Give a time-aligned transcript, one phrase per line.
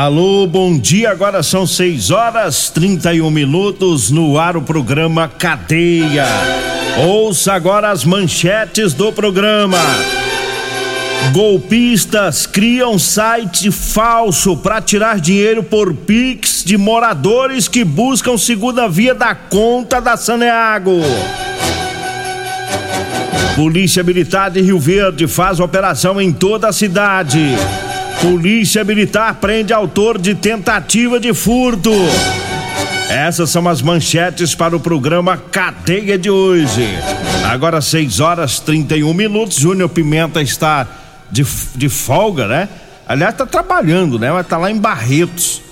[0.00, 1.10] Alô, bom dia.
[1.10, 6.24] Agora são 6 horas 31 minutos no ar o programa Cadeia.
[7.06, 9.76] Ouça agora as manchetes do programa.
[11.34, 19.14] Golpistas criam site falso para tirar dinheiro por Pix de moradores que buscam segunda via
[19.14, 21.02] da conta da Saneago.
[23.54, 27.54] Polícia Militar de Rio Verde faz operação em toda a cidade.
[28.20, 31.90] Polícia Militar prende autor de tentativa de furto.
[33.08, 36.86] Essas são as manchetes para o programa Cadeia de hoje.
[37.50, 39.56] Agora 6 horas 31 minutos.
[39.56, 40.86] Júnior Pimenta está
[41.30, 42.68] de, de folga, né?
[43.08, 44.30] Aliás, está trabalhando, né?
[44.30, 45.62] Mas tá lá em Barretos.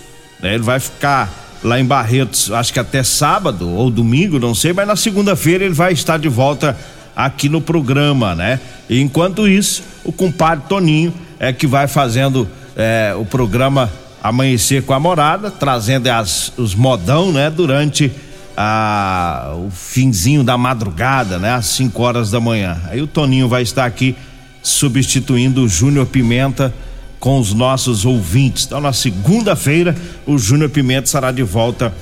[0.40, 0.54] Né?
[0.54, 1.30] Ele vai ficar
[1.62, 5.74] lá em Barretos, acho que até sábado ou domingo, não sei, mas na segunda-feira ele
[5.74, 6.76] vai estar de volta
[7.14, 8.60] aqui no programa, né?
[8.88, 13.90] E enquanto isso, o compadre Toninho é que vai fazendo é, o programa
[14.22, 17.48] Amanhecer com a Morada, trazendo as, os modão, né?
[17.50, 18.10] Durante
[18.56, 21.54] a, o finzinho da madrugada, né?
[21.54, 22.80] Às 5 horas da manhã.
[22.90, 24.16] Aí o Toninho vai estar aqui
[24.62, 26.74] substituindo o Júnior Pimenta
[27.20, 28.66] com os nossos ouvintes.
[28.66, 29.94] Então, na segunda-feira,
[30.26, 31.92] o Júnior Pimenta estará de volta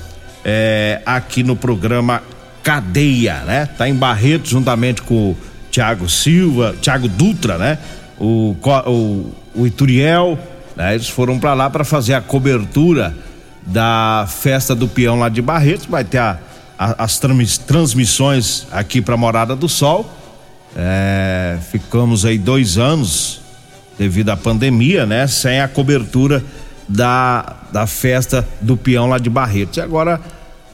[0.44, 2.22] é, aqui no programa
[2.62, 3.66] Cadeia, né?
[3.66, 5.36] Tá em Barreto, juntamente com o
[5.70, 7.78] Tiago Silva, Tiago Dutra, né?
[8.18, 8.56] O,
[8.86, 10.38] o, o Ituriel,
[10.76, 10.94] né?
[10.94, 13.16] Eles foram para lá para fazer a cobertura
[13.66, 16.38] da festa do peão lá de Barretos, vai ter a,
[16.78, 17.18] a, as
[17.66, 20.08] transmissões aqui para Morada do Sol.
[20.76, 23.40] É, ficamos aí dois anos
[23.98, 25.26] devido à pandemia, né?
[25.26, 26.44] Sem a cobertura
[26.86, 29.78] da, da festa do peão lá de Barretos.
[29.78, 30.20] E agora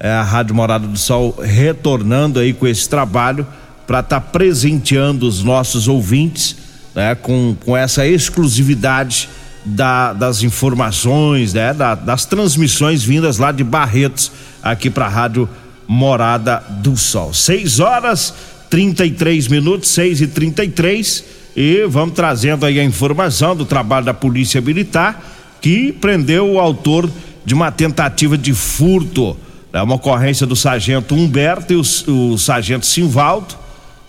[0.00, 3.47] é, a Rádio Morada do Sol retornando aí com esse trabalho
[3.86, 6.56] para estar tá presenteando os nossos ouvintes
[6.94, 9.28] né, com, com essa exclusividade
[9.64, 14.32] da, das informações, né, da, das transmissões vindas lá de Barretos
[14.62, 15.48] aqui para a Rádio
[15.86, 17.32] Morada do Sol.
[17.32, 18.34] 6 horas
[18.70, 24.60] 33 minutos, 6 e 33 e vamos trazendo aí a informação do trabalho da Polícia
[24.60, 25.22] Militar
[25.60, 27.09] que prendeu o autor
[27.44, 29.36] de uma tentativa de furto.
[29.72, 33.54] É uma ocorrência do sargento Humberto e o, o sargento Simvaldo,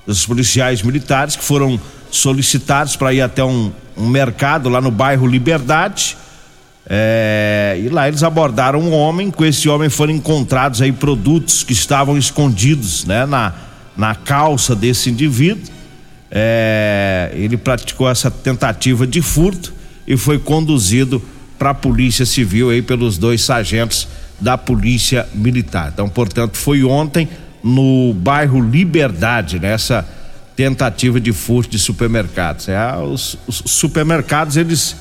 [0.06, 1.80] dos policiais militares que foram
[2.14, 6.16] solicitados para ir até um, um, mercado lá no bairro Liberdade.
[6.88, 9.32] É, e lá eles abordaram um homem.
[9.32, 13.54] Com esse homem foram encontrados aí produtos que estavam escondidos, né, na,
[13.98, 15.74] na calça desse indivíduo.
[16.30, 19.74] É, ele praticou essa tentativa de furto
[20.08, 21.22] e foi conduzido
[21.58, 24.08] para a Polícia Civil aí pelos dois sargentos
[24.40, 25.92] da Polícia Militar.
[25.94, 27.28] Então, portanto, foi ontem
[27.64, 30.23] no bairro Liberdade, nessa né,
[30.56, 32.70] tentativa de furto de supermercados.
[32.70, 34.96] É, os, os supermercados eles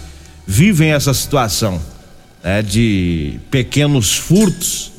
[0.46, 1.80] vivem essa situação
[2.42, 4.92] né, de pequenos furtos.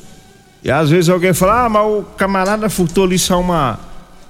[0.62, 3.78] E às vezes alguém fala, ah, mas o camarada furtou ali só uma,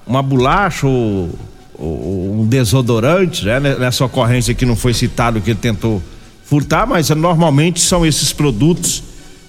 [0.07, 1.31] uma bolacha ou,
[1.79, 3.61] ou um desodorante, né?
[3.61, 6.03] Nessa ocorrência que não foi citado que ele tentou
[6.45, 9.03] furtar, mas normalmente são esses produtos,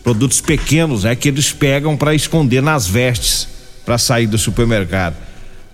[0.03, 1.15] produtos pequenos, né?
[1.15, 3.47] Que eles pegam para esconder nas vestes
[3.83, 5.15] para sair do supermercado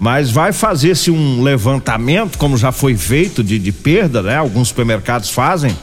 [0.01, 4.36] mas vai fazer-se um levantamento, como já foi feito, de, de perda, né?
[4.36, 5.77] Alguns supermercados fazem,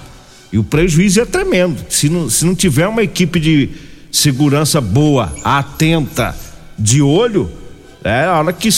[0.52, 1.84] e o prejuízo é tremendo.
[1.88, 3.70] Se não, se não tiver uma equipe de
[4.10, 6.34] segurança boa, atenta,
[6.76, 7.48] de olho,
[8.02, 8.68] é a hora que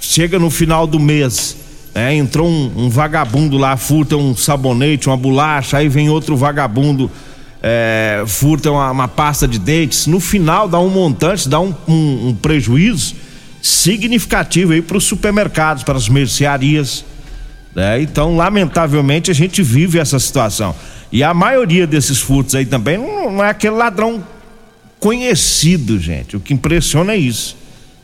[0.00, 1.58] chega no final do mês,
[1.94, 7.10] é, entrou um, um, vagabundo lá, furta um sabonete, uma bolacha, aí vem outro vagabundo,
[7.62, 10.06] é, furta uma, uma, pasta de dentes.
[10.06, 13.27] No final dá um montante, dá um, um, um prejuízo
[13.60, 17.04] significativo aí para os supermercados, para as mercearias.
[17.74, 18.02] Né?
[18.02, 20.74] Então, lamentavelmente, a gente vive essa situação.
[21.10, 24.24] E a maioria desses furtos aí também não, é aquele ladrão
[25.00, 26.36] conhecido, gente.
[26.36, 27.56] O que impressiona é isso.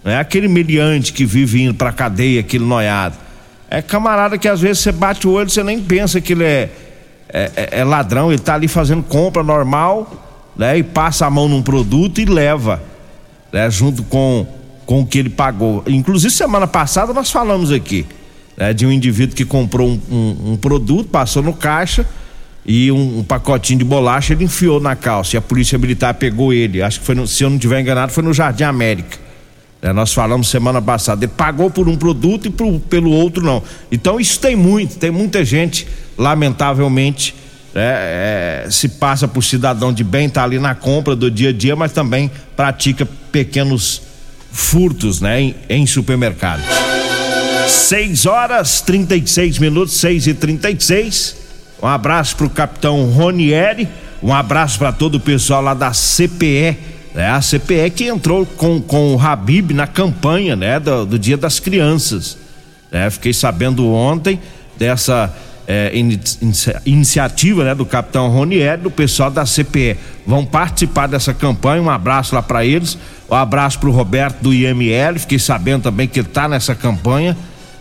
[0.02, 3.16] Não é aquele meliante que vive indo pra cadeia, aquele noiado.
[3.70, 6.70] É camarada que às vezes você bate o olho você nem pensa que ele é,
[7.28, 10.78] é, é, é ladrão, ele tá ali fazendo compra normal, né?
[10.78, 12.82] E passa a mão num produto e leva,
[13.52, 13.68] né?
[13.70, 14.46] Junto com,
[14.86, 15.82] com o que ele pagou.
[15.86, 18.06] Inclusive semana passada nós falamos aqui,
[18.56, 18.72] né?
[18.72, 22.06] De um indivíduo que comprou um, um, um produto, passou no caixa
[22.66, 26.52] e um, um, pacotinho de bolacha ele enfiou na calça e a polícia militar pegou
[26.52, 26.82] ele.
[26.82, 29.18] Acho que foi, no, se eu não estiver enganado, foi no Jardim América.
[29.82, 33.62] É, nós falamos semana passada, ele pagou por um produto e pelo outro não.
[33.92, 35.86] Então isso tem muito, tem muita gente,
[36.16, 37.34] lamentavelmente,
[37.74, 41.52] é, é, se passa por cidadão de bem, tá ali na compra do dia a
[41.52, 44.00] dia, mas também pratica pequenos
[44.54, 46.62] furtos, né, em, em supermercado.
[47.68, 51.36] 6 horas 36 minutos, 6 e 36
[51.82, 53.88] Um abraço pro capitão Ronieri,
[54.22, 58.80] um abraço para todo o pessoal lá da CPE é a CPE que entrou com,
[58.80, 62.36] com o Habib na campanha, né, do, do Dia das Crianças.
[62.90, 63.08] Né?
[63.08, 64.40] Fiquei sabendo ontem
[64.76, 65.32] dessa
[65.66, 65.92] é,
[66.84, 69.96] iniciativa, né, do capitão Ronier, do pessoal da CPE.
[70.26, 71.82] Vão participar dessa campanha.
[71.82, 72.98] Um abraço lá para eles.
[73.30, 75.18] Um abraço para o Roberto do IML.
[75.18, 77.36] Fiquei sabendo também que ele está nessa campanha,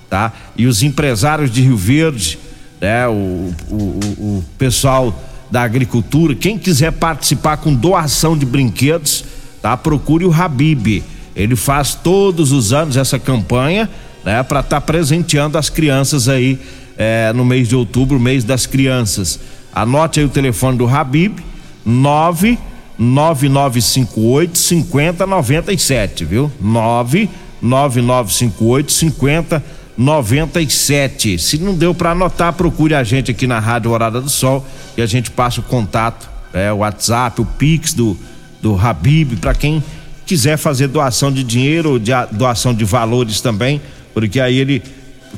[0.09, 0.31] tá?
[0.55, 2.39] E os empresários de Rio Verde,
[2.79, 5.13] né, o, o, o pessoal
[5.51, 6.33] da agricultura.
[6.33, 9.25] Quem quiser participar com doação de brinquedos,
[9.61, 9.75] tá?
[9.75, 11.03] Procure o Habib.
[11.35, 13.89] Ele faz todos os anos essa campanha,
[14.23, 14.41] né?
[14.43, 16.59] Para estar tá presenteando as crianças aí
[16.97, 19.39] é, no mês de outubro, mês das crianças.
[19.73, 21.39] Anote aí o telefone do Habib,
[21.85, 26.51] 99958 5097, viu?
[26.61, 29.83] 99958 5097.
[29.97, 31.37] 97.
[31.37, 34.65] Se não deu para anotar, procure a gente aqui na Rádio Horada do Sol
[34.97, 38.17] e a gente passa o contato, é, o WhatsApp, o Pix do,
[38.61, 39.83] do Habib, para quem
[40.25, 43.81] quiser fazer doação de dinheiro ou de, doação de valores também,
[44.13, 44.81] porque aí ele,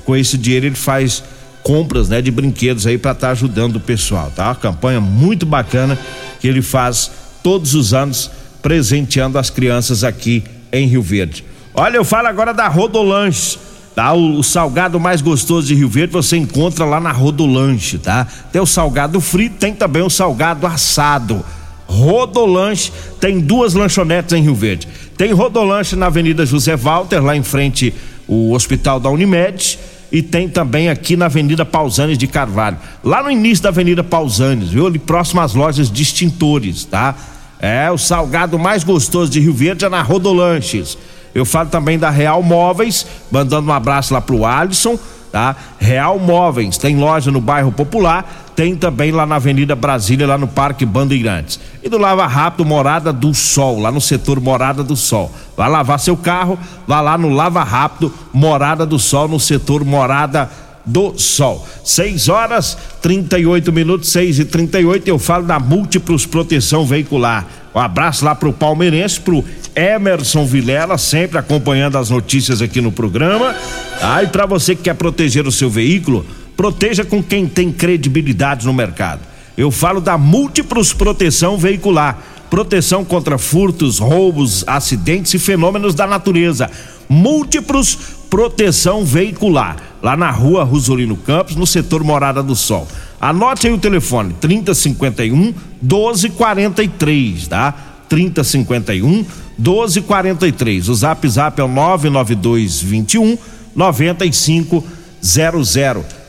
[0.05, 1.23] com esse dinheiro, ele faz
[1.65, 4.45] compras né, de brinquedos aí para estar tá ajudando o pessoal, tá?
[4.49, 5.97] Uma campanha muito bacana
[6.39, 7.09] que ele faz
[7.41, 8.29] todos os anos,
[8.61, 11.43] presenteando as crianças aqui em Rio Verde.
[11.73, 13.57] Olha, eu falo agora da Rodolanche
[13.95, 14.11] Tá?
[14.11, 18.27] O, o, salgado mais gostoso de Rio Verde você encontra lá na Rodolanche, tá?
[18.51, 21.45] Tem o salgado frito, tem também o salgado assado.
[21.87, 22.91] Rodolanche
[23.21, 24.85] tem duas lanchonetes em Rio Verde.
[25.17, 27.93] Tem Rodolanche na Avenida José Walter, lá em frente
[28.27, 29.79] o Hospital da Unimed,
[30.15, 32.77] e tem também aqui na Avenida Pausanes de Carvalho.
[33.03, 34.87] Lá no início da Avenida Pausanes, viu?
[34.87, 37.13] Ali próximo às lojas de extintores, tá?
[37.59, 40.97] É, o salgado mais gostoso de Rio Verde é na Rodolanches.
[41.33, 44.97] Eu falo também da Real Móveis, mandando um abraço lá pro Alisson,
[45.35, 45.53] tá?
[45.77, 50.47] Real Móveis, tem loja no bairro Popular, tem também lá na Avenida Brasília, lá no
[50.47, 51.59] Parque Bandeirantes.
[51.83, 55.29] E do Lava Rápido Morada do Sol, lá no setor Morada do Sol.
[55.57, 60.49] Vai lavar seu carro, vá lá no Lava Rápido Morada do Sol, no setor Morada
[60.85, 61.67] do Sol.
[61.83, 67.45] 6 horas 38 minutos, 6 e 38 Eu falo da Múltiplos Proteção Veicular.
[67.75, 69.43] Um abraço lá pro palmeirense, pro
[69.75, 73.53] Emerson Vilela, sempre acompanhando as notícias aqui no programa.
[74.01, 76.25] Ah, e para você que quer proteger o seu veículo,
[76.55, 79.19] proteja com quem tem credibilidade no mercado.
[79.57, 82.17] Eu falo da Múltiplos Proteção Veicular.
[82.49, 86.71] Proteção contra furtos, roubos, acidentes e fenômenos da natureza.
[87.09, 87.97] Múltiplos
[88.29, 89.75] Proteção Veicular.
[90.05, 92.87] Lá na rua Rosolino Campos, no setor Morada do Sol.
[93.19, 97.73] Anote aí o telefone: 3051 1243, tá?
[98.07, 99.25] 3051
[99.57, 100.89] 1243.
[100.89, 103.35] O zap zap é o 992 21
[103.75, 104.83] 9500.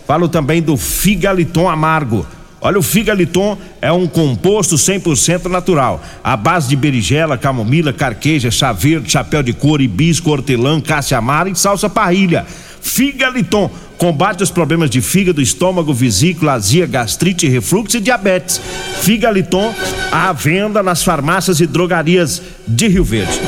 [0.06, 2.24] Falo também do Figaliton Amargo.
[2.62, 8.72] Olha, o Figaliton é um composto 100% natural, à base de berigela, camomila, carqueja, chá
[8.72, 12.46] verde, chapéu de couro, hibisco, hortelã, cássia amara e salsa parrilha.
[12.86, 18.60] Figaliton combate os problemas de fígado, estômago, vesícula, azia, gastrite, refluxo e diabetes.
[19.00, 19.74] Figaliton
[20.12, 23.40] à venda nas farmácias e drogarias de Rio Verde.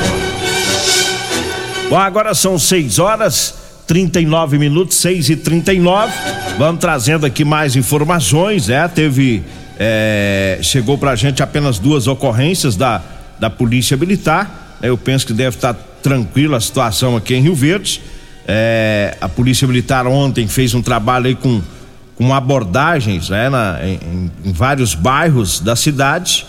[1.89, 3.55] Bom, agora são 6 horas
[3.87, 6.13] 39 minutos, 6 e 39
[6.59, 9.45] Vamos trazendo aqui mais informações, é, teve
[9.79, 13.01] é, chegou pra gente apenas duas ocorrências da,
[13.39, 14.77] da Polícia Militar.
[14.83, 18.03] Eu penso que deve estar tranquila a situação aqui em Rio Verde.
[18.51, 21.61] É, a Polícia Militar ontem fez um trabalho aí com,
[22.17, 26.47] com abordagens né, na, em, em, vários bairros da cidade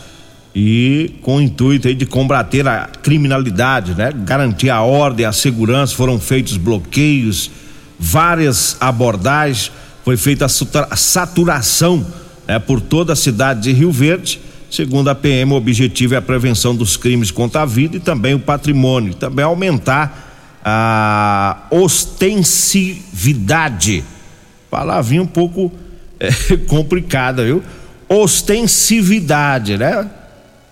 [0.56, 4.14] e com o intuito aí de combater a criminalidade, né?
[4.16, 7.52] Garantir a ordem, a segurança, foram feitos bloqueios,
[8.00, 9.70] várias abordagens,
[10.06, 12.06] foi feita a saturação
[12.48, 14.40] né, por toda a cidade de Rio Verde.
[14.72, 18.34] Segundo a PM, o objetivo é a prevenção dos crimes contra a vida e também
[18.34, 20.29] o patrimônio, também aumentar
[20.64, 24.04] a ostensividade.
[24.70, 25.72] Palavrinha um pouco
[26.20, 26.30] é,
[26.68, 27.64] complicada, viu?
[28.08, 30.10] Ostensividade, né?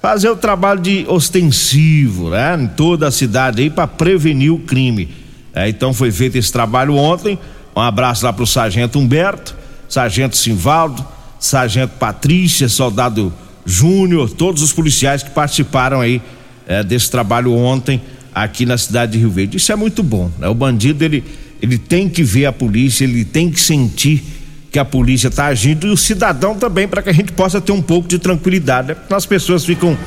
[0.01, 2.57] Fazer o trabalho de ostensivo, né?
[2.59, 5.09] Em toda a cidade aí para prevenir o crime.
[5.53, 7.39] É, então foi feito esse trabalho ontem.
[7.75, 9.55] Um abraço lá pro Sargento Humberto,
[9.87, 11.05] Sargento Simvaldo,
[11.39, 13.31] Sargento Patrícia, Soldado
[13.65, 16.21] Júnior, todos os policiais que participaram aí
[16.67, 18.01] é, desse trabalho ontem
[18.43, 19.57] aqui na cidade de Rio Verde.
[19.57, 20.47] Isso é muito bom, né?
[20.47, 21.23] O bandido ele
[21.61, 24.23] ele tem que ver a polícia, ele tem que sentir
[24.71, 27.71] que a polícia está agindo e o cidadão também para que a gente possa ter
[27.71, 28.89] um pouco de tranquilidade.
[28.89, 28.93] Né?
[28.93, 29.97] Porque as pessoas ficam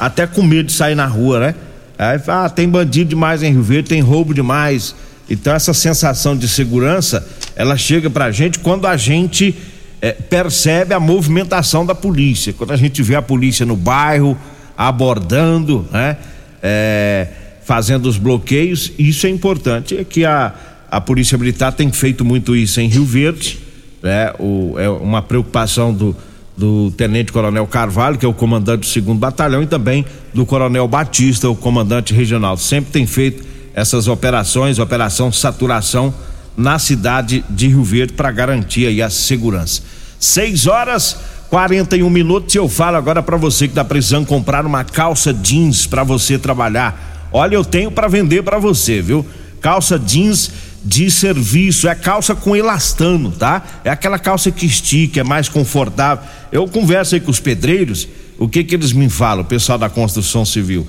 [0.00, 1.54] até com medo de sair na rua, né?
[1.98, 4.94] Aí, ah, tem bandido demais em Rio Verde, tem roubo demais.
[5.30, 9.54] Então essa sensação de segurança, ela chega pra gente quando a gente
[10.02, 14.36] é, percebe a movimentação da polícia, quando a gente vê a polícia no bairro
[14.76, 16.16] abordando, né?
[16.62, 17.28] É,
[17.66, 20.54] fazendo os bloqueios, isso é importante, é que a,
[20.88, 23.58] a Polícia Militar tem feito muito isso em Rio Verde,
[24.00, 24.32] né?
[24.38, 26.16] O, é uma preocupação do,
[26.56, 30.86] do Tenente Coronel Carvalho, que é o comandante do segundo batalhão, e também do Coronel
[30.86, 32.56] Batista, o comandante regional.
[32.56, 33.44] Sempre tem feito
[33.74, 36.14] essas operações, operação saturação
[36.56, 39.82] na cidade de Rio Verde para garantir aí a segurança.
[40.20, 41.16] 6 horas
[41.50, 46.04] 41 minutos eu falo agora para você que está precisando comprar uma calça jeans para
[46.04, 47.15] você trabalhar.
[47.32, 49.26] Olha, eu tenho para vender para você, viu?
[49.60, 50.50] Calça jeans
[50.84, 53.62] de serviço, é calça com elastano, tá?
[53.84, 56.24] É aquela calça que estica, é mais confortável.
[56.52, 58.06] Eu converso aí com os pedreiros,
[58.38, 60.86] o que que eles me falam, o pessoal da construção civil?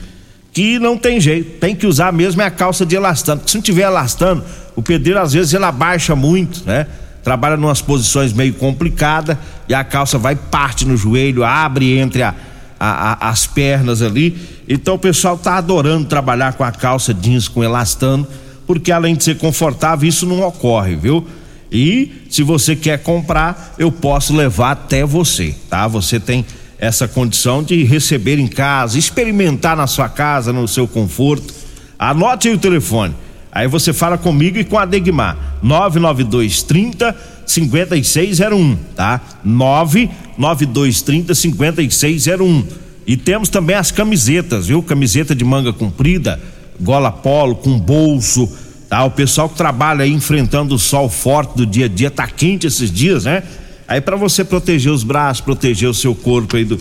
[0.54, 3.42] Que não tem jeito, tem que usar mesmo é a calça de elastano.
[3.46, 4.44] Se não tiver elastano,
[4.76, 6.86] o pedreiro às vezes ele abaixa muito, né?
[7.24, 9.36] Trabalha numas posições meio complicadas
[9.68, 12.34] e a calça vai parte no joelho, abre entre a,
[12.80, 14.38] a, a, as pernas ali.
[14.68, 18.28] Então o pessoal tá adorando trabalhar com a calça jeans com elastano
[18.68, 21.26] porque além de ser confortável, isso não ocorre, viu?
[21.72, 25.88] E se você quer comprar, eu posso levar até você, tá?
[25.88, 26.46] Você tem
[26.78, 31.54] essa condição de receber em casa, experimentar na sua casa, no seu conforto.
[31.98, 33.16] Anote aí o telefone.
[33.52, 35.58] Aí você fala comigo e com a Degmar.
[35.64, 37.16] 99230
[37.46, 39.22] 5601, tá?
[40.38, 42.66] 99230 5601.
[43.06, 44.84] E temos também as camisetas, viu?
[44.84, 46.40] Camiseta de manga comprida
[46.80, 48.50] gola polo, com bolso,
[48.90, 49.04] tá?
[49.04, 52.68] O pessoal que trabalha aí enfrentando o sol forte do dia a dia, tá quente
[52.68, 53.44] esses dias, né?
[53.88, 56.78] Aí para você proteger os braços, proteger o seu corpo aí do,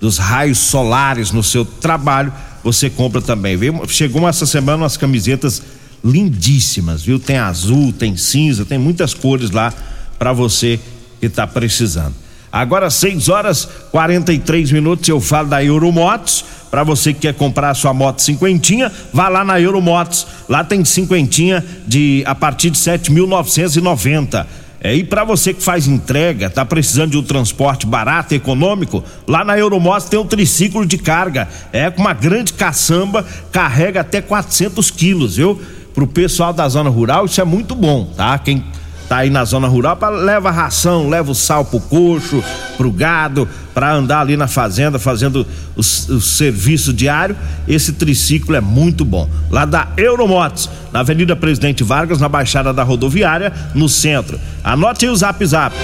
[0.00, 2.32] dos raios solares no seu trabalho,
[2.64, 3.82] você compra também, viu?
[3.88, 5.62] Chegou essa semana umas camisetas
[6.04, 7.18] lindíssimas, viu?
[7.18, 9.72] Tem azul, tem cinza, tem muitas cores lá
[10.18, 10.80] para você
[11.20, 12.14] que tá precisando.
[12.56, 16.42] Agora 6 horas 43 minutos eu falo da Euromotos.
[16.70, 20.26] Para você que quer comprar sua moto cinquentinha, vá lá na Euromotos.
[20.48, 24.46] Lá tem cinquentinha de a partir de 7.990.
[24.80, 29.44] É, e para você que faz entrega, tá precisando de um transporte barato econômico, lá
[29.44, 31.46] na Euromotos tem um triciclo de carga.
[31.74, 33.22] É com uma grande caçamba,
[33.52, 35.60] carrega até 400 quilos, viu?
[35.94, 38.38] Pro pessoal da zona rural, isso é muito bom, tá?
[38.38, 38.64] Quem
[39.08, 42.42] tá aí na zona rural, pra, leva ração, leva o sal pro coxo,
[42.76, 45.46] pro gado, para andar ali na fazenda fazendo
[45.76, 47.36] o, o, serviço diário.
[47.68, 49.28] Esse triciclo é muito bom.
[49.50, 54.40] Lá da Euromotos, na Avenida Presidente Vargas, na Baixada da Rodoviária, no centro.
[54.64, 55.76] Anote aí o zap zap.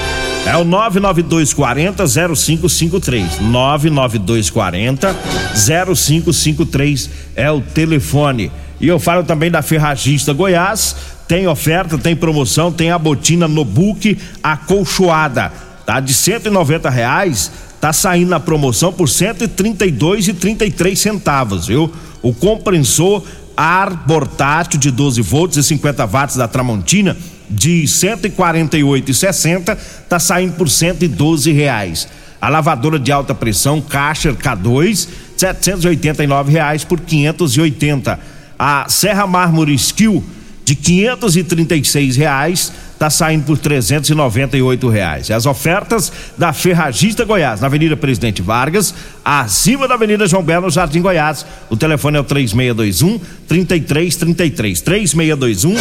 [0.45, 3.41] É o 99240 0553.
[3.41, 5.15] 99240
[5.55, 8.51] 0553 é o telefone.
[8.81, 10.97] E eu falo também da Ferragista Goiás
[11.33, 15.51] tem oferta, tem promoção, tem a botina no book acolchoada,
[15.87, 15.99] tá?
[15.99, 21.91] De 190 reais, tá saindo na promoção por 132 e 33 centavos, viu?
[22.21, 23.25] O compressor
[23.57, 27.17] ar portátil de 12 volts e 50 watts da Tramontina
[27.49, 29.75] de 148 e 60
[30.11, 32.09] tá saindo por 112 reais.
[32.43, 35.09] A lavadora de alta pressão Karcher K2
[35.39, 38.21] 789 reais por 580.
[38.59, 40.23] A Serra Mármore Skill
[40.65, 44.89] de quinhentos e trinta e seis reais está saindo por trezentos e noventa e oito
[44.89, 45.29] reais.
[45.29, 50.71] E as ofertas da Ferragista Goiás, na Avenida Presidente Vargas, acima da Avenida João Belo,
[50.71, 51.45] Jardim Goiás.
[51.69, 55.15] O telefone é o três meia dois um trinta e três trinta e três, três
[55.15, 55.75] meia dois um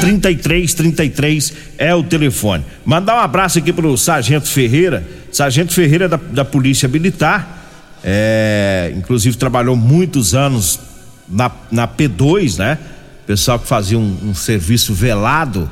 [0.00, 2.64] trinta e três trinta e três é o telefone.
[2.84, 7.68] Mandar um abraço aqui pro Sargento Ferreira, Sargento Ferreira da, da Polícia Militar,
[8.02, 10.80] é, inclusive trabalhou muitos anos
[11.28, 12.78] na, na P2, né?
[13.26, 15.70] Pessoal que fazia um, um serviço velado,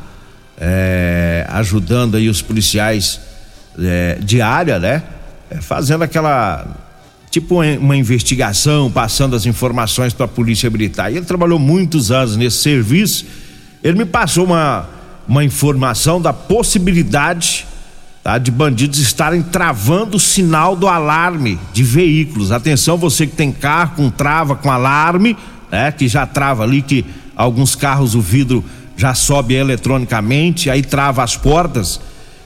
[0.59, 3.21] é, ajudando aí os policiais
[3.79, 5.03] é, de área, né?
[5.51, 6.67] É, fazendo aquela
[7.31, 11.11] tipo uma investigação, passando as informações para a Polícia Militar.
[11.11, 13.25] E ele trabalhou muitos anos nesse serviço.
[13.83, 14.87] Ele me passou uma,
[15.27, 17.67] uma informação da possibilidade
[18.23, 22.53] tá, de bandidos estarem travando o sinal do alarme de veículos.
[22.53, 25.35] Atenção, você que tem carro com trava com alarme,
[25.71, 27.03] né, que já trava ali, que
[27.37, 28.65] alguns carros o vidro
[28.97, 32.01] já sobe eletronicamente, aí trava as portas.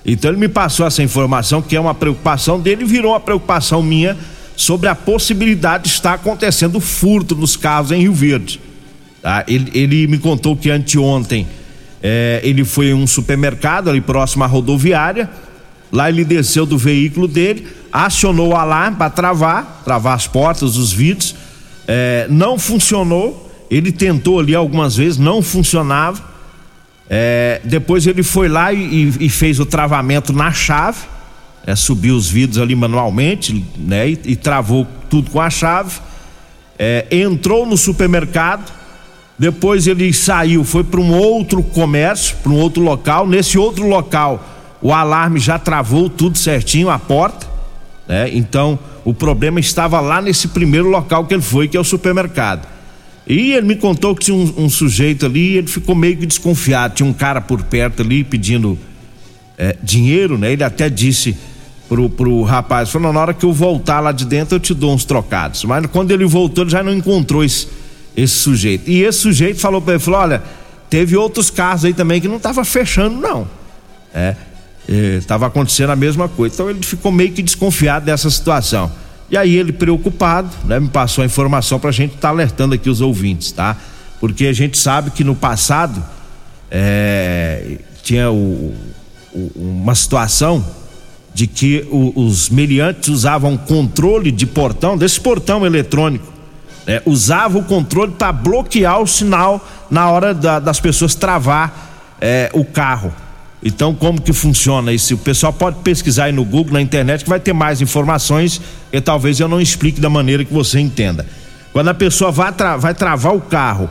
[0.05, 4.17] Então ele me passou essa informação que é uma preocupação dele, virou uma preocupação minha
[4.57, 8.61] sobre a possibilidade de estar acontecendo furto nos carros em Rio Verde.
[9.21, 9.45] Tá?
[9.49, 11.47] Ele, ele me contou que anteontem
[12.03, 15.29] é, ele foi em um supermercado ali próximo à rodoviária.
[15.91, 20.93] Lá ele desceu do veículo dele, acionou o alarme para travar, travar as portas, os
[20.93, 21.35] vidros.
[21.89, 23.46] É, não funcionou.
[23.71, 26.23] Ele tentou ali algumas vezes, não funcionava.
[27.09, 30.99] É, depois ele foi lá e, e, fez o travamento na chave,
[31.65, 34.11] é, subiu os vidros ali manualmente, né?
[34.11, 36.01] E, e travou tudo com a chave.
[36.79, 38.73] É, entrou no supermercado,
[39.39, 43.27] depois ele saiu, foi para um outro comércio, para um outro local.
[43.27, 44.45] Nesse outro local,
[44.83, 47.47] o alarme já travou tudo certinho, a porta,
[48.09, 48.31] né?
[48.33, 52.76] Então o problema estava lá nesse primeiro local que ele foi, que é o supermercado.
[53.27, 56.95] E ele me contou que tinha um, um sujeito ali, ele ficou meio que desconfiado.
[56.95, 58.79] Tinha um cara por perto ali pedindo
[59.59, 60.53] é, dinheiro, né?
[60.53, 61.37] Ele até disse
[61.89, 64.95] pro, pro rapaz: falou, na hora que eu voltar lá de dentro eu te dou
[64.95, 65.65] uns trocados.
[65.65, 67.67] Mas quando ele voltou, ele já não encontrou esse,
[68.17, 68.89] esse sujeito.
[68.89, 70.43] E esse sujeito falou para ele: falou, olha,
[70.89, 73.49] teve outros casos aí também que não tava fechando, não.
[74.15, 74.37] É,
[75.19, 76.55] estava acontecendo a mesma coisa.
[76.55, 78.91] Então ele ficou meio que desconfiado dessa situação.
[79.31, 82.75] E aí ele preocupado, né, me passou a informação para a gente estar tá alertando
[82.75, 83.77] aqui os ouvintes, tá?
[84.21, 86.03] Porque a gente sabe que no passado
[86.71, 88.75] é, tinha o,
[89.35, 90.65] o, uma situação
[91.35, 96.33] de que o, os meliantes usavam controle de portão, desse portão eletrônico,
[96.87, 102.51] né, usavam o controle para bloquear o sinal na hora da, das pessoas travar é,
[102.55, 103.13] o carro.
[103.63, 105.15] Então, como que funciona isso?
[105.15, 108.61] O pessoal pode pesquisar aí no Google, na internet, que vai ter mais informações
[108.93, 111.27] e talvez eu não explique da maneira que você entenda.
[111.73, 113.91] Quando a pessoa vai, tra vai travar o carro,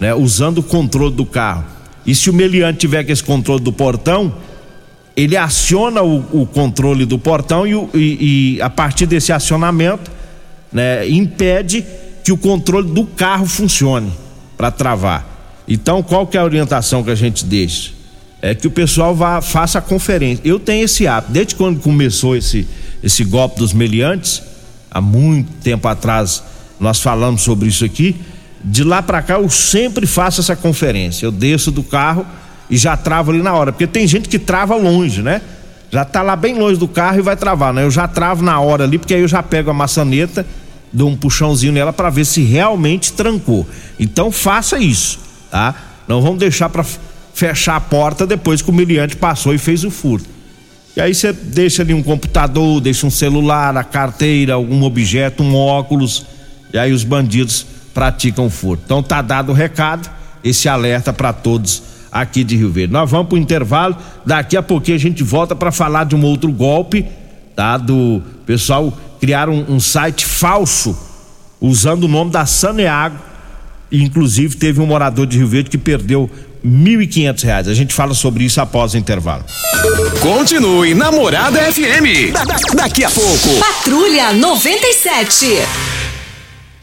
[0.00, 1.64] né, usando o controle do carro,
[2.04, 4.34] e se o meliante tiver com esse controle do portão,
[5.14, 10.10] ele aciona o, o controle do portão e, e, e, a partir desse acionamento,
[10.72, 11.84] né, impede
[12.24, 14.12] que o controle do carro funcione
[14.56, 15.26] para travar.
[15.68, 17.92] Então, qual que é a orientação que a gente deixa?
[18.42, 20.42] É que o pessoal vá, faça a conferência.
[20.44, 22.66] Eu tenho esse hábito, desde quando começou esse,
[23.00, 24.42] esse golpe dos meliantes,
[24.90, 26.42] há muito tempo atrás
[26.80, 28.16] nós falamos sobre isso aqui.
[28.64, 31.24] De lá para cá eu sempre faço essa conferência.
[31.24, 32.26] Eu desço do carro
[32.68, 35.40] e já travo ali na hora, porque tem gente que trava longe, né?
[35.92, 37.84] Já tá lá bem longe do carro e vai travar, né?
[37.84, 40.44] Eu já travo na hora ali, porque aí eu já pego a maçaneta,
[40.92, 43.68] dou um puxãozinho nela para ver se realmente trancou.
[44.00, 45.74] Então faça isso, tá?
[46.08, 46.84] Não vamos deixar para
[47.34, 50.28] fechar a porta depois que o miliante passou e fez o furto.
[50.96, 55.56] E aí você deixa ali um computador, deixa um celular, a carteira, algum objeto, um
[55.56, 56.26] óculos,
[56.72, 58.82] e aí os bandidos praticam o furto.
[58.84, 60.10] Então tá dado o recado,
[60.44, 62.92] esse alerta para todos aqui de Rio Verde.
[62.92, 66.52] Nós vamos pro intervalo, daqui a pouquinho a gente volta para falar de um outro
[66.52, 67.06] golpe,
[67.56, 67.78] tá?
[67.78, 70.94] Do pessoal criar um, um site falso
[71.58, 73.16] usando o nome da Saneago.
[73.90, 76.30] Inclusive teve um morador de Rio Verde que perdeu
[76.64, 77.68] R$ reais.
[77.68, 79.44] A gente fala sobre isso após o intervalo.
[80.20, 82.32] Continue Namorada FM.
[82.32, 83.58] Da, da, daqui a pouco.
[83.58, 85.46] Patrulha 97.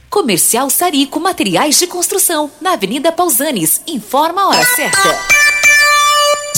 [0.10, 3.82] Comercial Sarico Materiais de Construção, na Avenida Pausanes.
[3.88, 5.39] Informa a hora certa.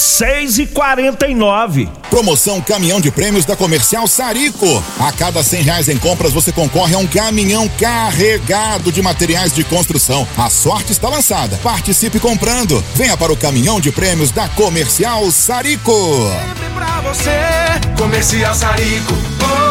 [0.01, 4.83] 6 e 49 Promoção Caminhão de Prêmios da Comercial Sarico.
[4.99, 9.63] A cada cem reais em compras você concorre a um caminhão carregado de materiais de
[9.63, 10.27] construção.
[10.37, 11.57] A sorte está lançada.
[11.63, 12.83] Participe comprando.
[12.95, 15.93] Venha para o Caminhão de Prêmios da Comercial Sarico.
[15.93, 17.39] Sempre pra você,
[17.97, 19.13] Comercial Sarico.
[19.39, 19.70] Oh,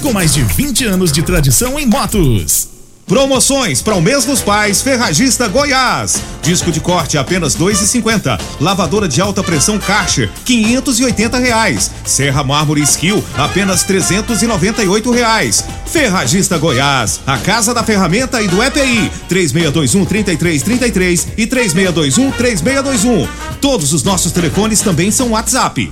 [0.01, 2.69] com mais de 20 anos de tradição em motos.
[3.05, 6.21] Promoções para o mês dos pais, Ferragista Goiás.
[6.41, 8.37] Disco de corte apenas dois e cinquenta.
[8.59, 11.91] Lavadora de alta pressão Karcher, quinhentos e oitenta reais.
[12.05, 15.63] Serra Mármore Skill, apenas trezentos e noventa e oito reais.
[15.85, 20.37] Ferragista Goiás, a casa da ferramenta e do EPI, três meia dois um trinta e
[20.37, 23.27] três trinta e três e três meia dois um três meia dois um.
[23.59, 25.91] Todos os nossos telefones também são WhatsApp.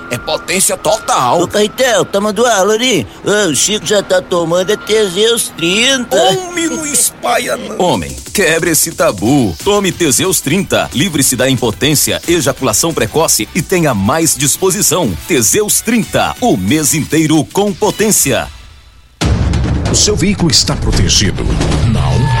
[0.11, 1.41] é potência total.
[1.41, 3.07] Ô, Caetel, tá mandando aula ali?
[3.23, 6.15] o Chico já tá tomando é Teseus 30.
[6.15, 7.79] Homem, não espalha não.
[7.79, 9.55] Homem, quebre esse tabu.
[9.63, 10.89] Tome Teseus 30.
[10.93, 15.11] Livre-se da impotência, ejaculação precoce e tenha mais disposição.
[15.27, 16.35] Teseus 30.
[16.41, 18.47] O mês inteiro com potência.
[19.89, 21.43] O seu veículo está protegido?
[21.91, 22.40] Não?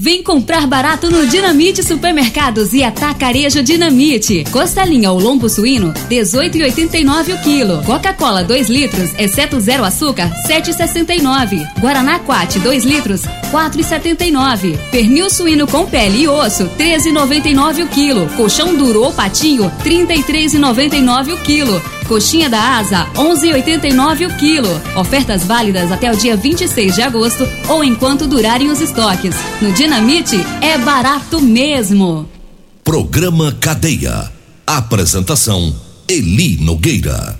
[0.00, 4.44] Vem comprar barato no Dinamite Supermercados e Atacarejo Dinamite.
[4.52, 7.82] Costelinha ou lombo suíno, 18,89 o quilo.
[7.82, 11.66] Coca-Cola 2 litros, exceto zero açúcar, 7,69.
[11.80, 14.78] Guaraná Quat 2 litros, 4,79.
[14.90, 18.28] Pernil suíno com pele e osso, 13,99 o quilo.
[18.36, 21.82] Colchão duro ou patinho, 33,99 o quilo.
[22.06, 24.82] Coxinha da Asa, 11,89 o quilo.
[24.96, 29.34] Ofertas válidas até o dia 26 de agosto ou enquanto durarem os estoques.
[29.60, 32.28] No Dinamite é barato mesmo.
[32.82, 34.32] Programa Cadeia.
[34.66, 35.74] Apresentação
[36.08, 37.38] Eli Nogueira.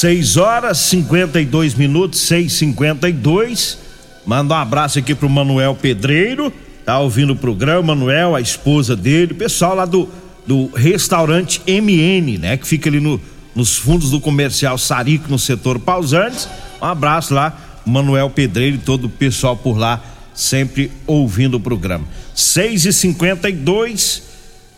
[0.00, 3.76] Seis horas 52 minutos, seis cinquenta e dois.
[4.24, 6.50] Manda um abraço aqui pro Manuel Pedreiro
[6.86, 10.08] tá ouvindo o programa, Manuel, a esposa dele, pessoal lá do,
[10.46, 12.56] do restaurante MN, né?
[12.56, 13.20] Que fica ali no,
[13.54, 16.48] nos fundos do comercial Sarico, no setor Pausantes.
[16.80, 22.06] Um abraço lá, Manuel Pedreiro e todo o pessoal por lá, sempre ouvindo o programa.
[22.34, 24.22] 6 e 52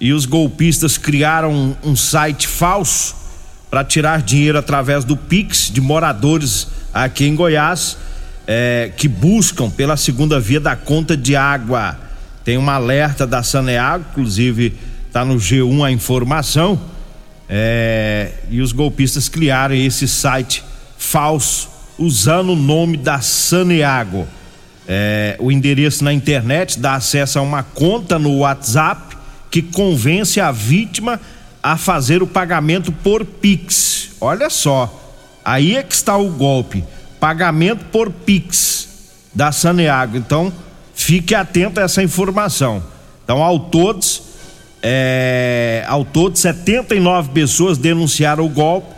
[0.00, 3.21] e os golpistas criaram um, um site falso
[3.72, 7.96] para tirar dinheiro através do Pix de moradores aqui em Goiás
[8.46, 11.98] é, que buscam pela segunda via da conta de água.
[12.44, 16.78] Tem um alerta da Saneago, inclusive está no G1 a informação.
[17.48, 20.62] É, e os golpistas criaram esse site
[20.98, 24.28] falso usando o nome da Saneago.
[24.86, 29.16] É, o endereço na internet dá acesso a uma conta no WhatsApp
[29.50, 31.18] que convence a vítima
[31.62, 34.10] a fazer o pagamento por Pix.
[34.20, 34.92] Olha só,
[35.44, 36.84] aí é que está o golpe
[37.22, 38.88] pagamento por Pix
[39.32, 40.16] da Saneago.
[40.16, 40.52] Então,
[40.92, 42.82] fique atento a essa informação.
[43.22, 44.22] Então, ao todos,
[44.82, 48.92] é, ao todo, 79 pessoas denunciaram o golpe.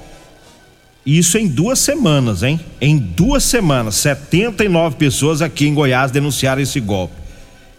[1.05, 2.59] Isso em duas semanas, hein?
[2.81, 7.13] Em duas semanas, 79 pessoas aqui em Goiás denunciaram esse golpe.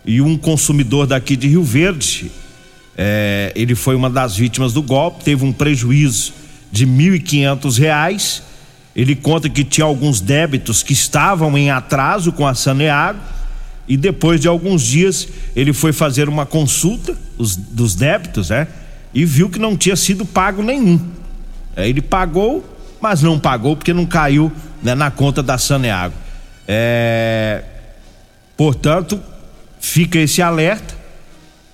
[0.05, 2.31] E um consumidor daqui de Rio Verde,
[2.97, 6.34] é, ele foi uma das vítimas do golpe, teve um prejuízo
[6.71, 8.41] de R$ 1.500
[8.95, 13.19] ele conta que tinha alguns débitos que estavam em atraso com a Saneago
[13.88, 18.67] e depois de alguns dias ele foi fazer uma consulta os, dos débitos, né?
[19.13, 20.99] E viu que não tinha sido pago nenhum.
[21.75, 22.63] É, ele pagou,
[23.01, 26.15] mas não pagou porque não caiu né, na conta da Saneago.
[26.65, 27.63] É,
[28.55, 29.21] portanto,
[29.79, 30.95] fica esse alerta.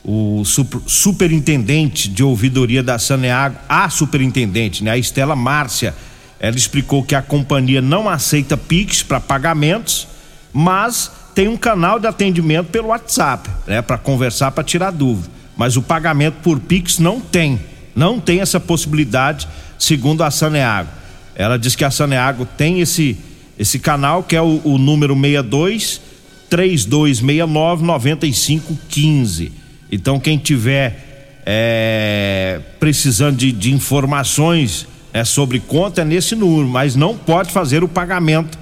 [0.04, 5.94] O super, superintendente de ouvidoria da Saneago, a superintendente, né, a Estela Márcia
[6.40, 10.08] ela explicou que a companhia não aceita Pix para pagamentos,
[10.52, 15.30] mas tem um canal de atendimento pelo WhatsApp, né, para conversar, para tirar dúvida.
[15.56, 17.60] Mas o pagamento por Pix não tem,
[17.96, 20.90] não tem essa possibilidade, segundo a Saneago.
[21.36, 23.16] Ela diz que a Saneago tem esse
[23.60, 26.02] esse canal que é o, o número 62
[26.50, 29.52] 3269 9515.
[29.92, 31.12] Então quem tiver
[31.46, 37.84] é, precisando de, de informações é sobre conta é nesse número, mas não pode fazer
[37.84, 38.58] o pagamento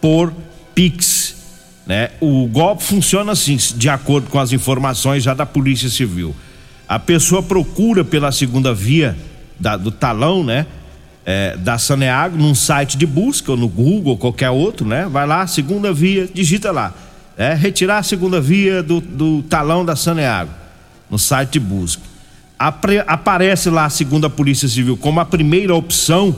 [0.00, 0.32] por
[0.74, 1.36] Pix.
[1.86, 2.10] Né?
[2.20, 6.34] O golpe funciona assim, de acordo com as informações já da Polícia Civil.
[6.88, 9.16] A pessoa procura pela segunda via
[9.58, 10.66] da, do talão, né?
[11.24, 15.06] É, da Saneago num site de busca, ou no Google, ou qualquer outro, né?
[15.08, 16.92] Vai lá, segunda via, digita lá.
[17.36, 20.61] É retirar a segunda via do, do talão da Saneago
[21.12, 22.02] no site busca.
[22.58, 26.34] Aparece lá, segundo a Polícia Civil, como a primeira opção,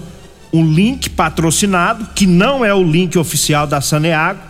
[0.52, 4.40] um link patrocinado, que não é o link oficial da Saneago.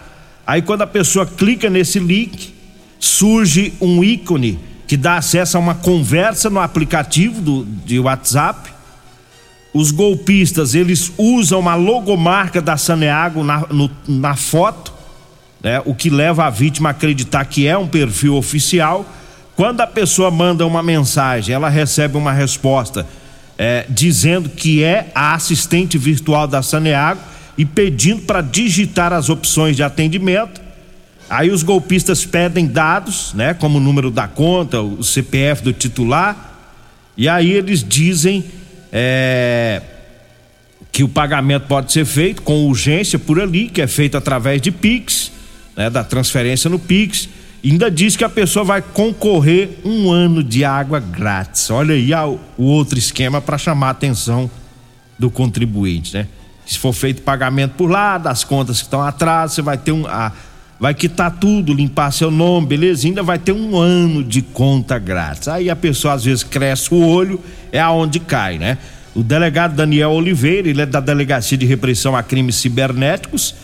[0.47, 2.55] Aí quando a pessoa clica nesse link,
[2.99, 8.71] surge um ícone que dá acesso a uma conversa no aplicativo do, de WhatsApp.
[9.75, 14.93] Os golpistas, eles usam a logomarca da Saneago na, no, na foto,
[15.63, 15.83] né?
[15.85, 19.05] o que leva a vítima a acreditar que é um perfil oficial.
[19.57, 23.07] Quando a pessoa manda uma mensagem, ela recebe uma resposta
[23.57, 27.21] é, dizendo que é a assistente virtual da Saneago
[27.57, 30.61] e pedindo para digitar as opções de atendimento.
[31.31, 36.53] Aí os golpistas pedem dados, né, como o número da conta, o CPF do titular,
[37.17, 38.45] e aí eles dizem
[38.93, 39.81] é,
[40.91, 44.71] que o pagamento pode ser feito com urgência por ali, que é feito através de
[44.71, 45.31] Pix,
[45.77, 47.29] né, da transferência no Pix.
[47.65, 51.71] Ainda diz que a pessoa vai concorrer um ano de água grátis.
[51.71, 52.13] Olha aí
[52.59, 54.51] o outro esquema para chamar a atenção
[55.19, 56.27] do contribuinte, né?
[56.67, 60.07] Se for feito pagamento por lá, das contas que estão atrás, você vai ter um.
[60.07, 60.31] A,
[60.79, 63.07] vai quitar tudo, limpar seu nome, beleza?
[63.07, 65.49] Ainda vai ter um ano de conta grátis.
[65.49, 67.41] Aí a pessoa às vezes cresce o olho,
[67.73, 68.77] é aonde cai, né?
[69.15, 73.55] O delegado Daniel Oliveira, ele é da Delegacia de Repressão a Crimes Cibernéticos,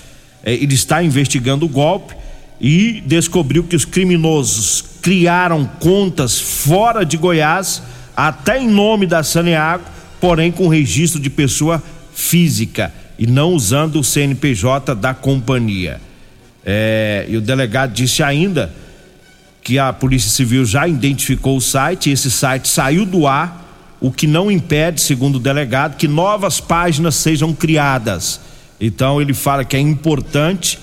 [0.43, 2.20] é, ele está investigando o golpe
[2.61, 7.83] e descobriu que os criminosos criaram contas fora de Goiás,
[8.15, 9.85] até em nome da Saneago,
[10.21, 16.01] porém com registro de pessoa física e não usando o CNPJ da companhia.
[16.65, 18.71] É, e o delegado disse ainda
[19.63, 24.27] que a Polícia Civil já identificou o site, esse site saiu do ar, o que
[24.27, 28.41] não impede, segundo o delegado, que novas páginas sejam criadas.
[28.81, 30.79] Então ele fala que é importante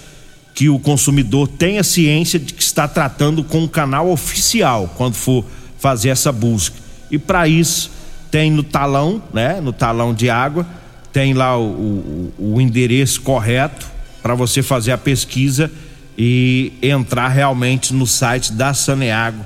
[0.58, 5.46] que o consumidor tenha ciência de que está tratando com um canal oficial quando for
[5.78, 6.76] fazer essa busca.
[7.12, 7.92] E para isso
[8.32, 10.66] tem no talão, né, no talão de água,
[11.14, 13.86] tem lá o, o, o endereço correto
[14.24, 15.72] para você fazer a pesquisa
[16.18, 19.46] e entrar realmente no site da Saneago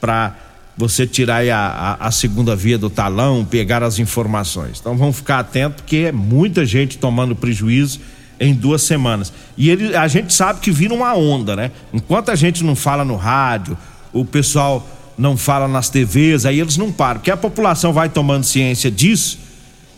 [0.00, 0.34] para
[0.76, 4.80] você tirar a, a, a, segunda via do talão, pegar as informações.
[4.80, 8.00] Então vamos ficar atento porque é muita gente tomando prejuízo
[8.40, 9.32] em duas semanas.
[9.56, 11.70] E ele, a gente sabe que vira uma onda, né?
[11.92, 13.76] Enquanto a gente não fala no rádio,
[14.12, 18.44] o pessoal não fala nas TVs, aí eles não param, porque a população vai tomando
[18.44, 19.38] ciência disso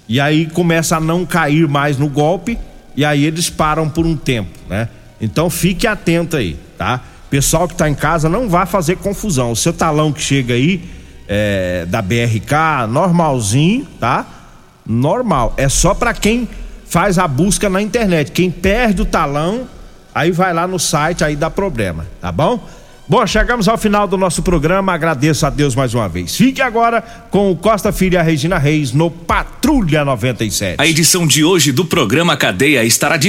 [0.09, 2.59] e aí começa a não cair mais no golpe
[2.96, 4.88] e aí eles param por um tempo, né?
[5.20, 7.03] Então fique atento aí, tá?
[7.29, 9.53] Pessoal que está em casa não vá fazer confusão.
[9.53, 10.83] O seu talão que chega aí
[11.29, 14.26] é, da BRK, normalzinho, tá?
[14.85, 15.55] Normal.
[15.57, 16.48] É só para quem
[16.90, 18.33] faz a busca na internet.
[18.33, 19.66] Quem perde o talão,
[20.12, 22.68] aí vai lá no site, aí dá problema, tá bom?
[23.09, 24.92] Bom, chegamos ao final do nosso programa.
[24.92, 26.37] Agradeço a Deus mais uma vez.
[26.37, 30.76] Fique agora com o Costa Filha e a Regina Reis no Patrulha 97.
[30.79, 33.29] A edição de hoje do programa Cadeia estará disponível